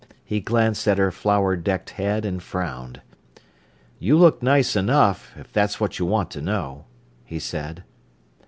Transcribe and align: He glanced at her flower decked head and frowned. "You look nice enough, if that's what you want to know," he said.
He 0.25 0.39
glanced 0.39 0.87
at 0.87 0.97
her 0.97 1.11
flower 1.11 1.55
decked 1.55 1.91
head 1.91 2.25
and 2.25 2.41
frowned. 2.41 3.01
"You 3.99 4.17
look 4.17 4.41
nice 4.41 4.75
enough, 4.75 5.31
if 5.37 5.53
that's 5.53 5.79
what 5.79 5.99
you 5.99 6.07
want 6.07 6.31
to 6.31 6.41
know," 6.41 6.85
he 7.23 7.37
said. 7.37 7.83